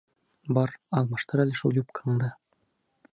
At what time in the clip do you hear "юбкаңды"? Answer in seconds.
1.81-2.31